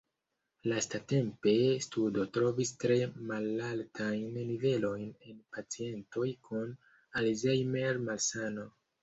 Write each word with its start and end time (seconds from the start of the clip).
Lastatempa 0.69 1.51
studo 1.87 2.23
trovis 2.37 2.71
tre 2.83 2.95
malaltajn 3.33 4.25
nivelojn 4.49 5.05
en 5.29 5.37
pacientoj 5.59 6.27
kun 6.49 6.75
Alzheimer-malsano. 7.23 8.69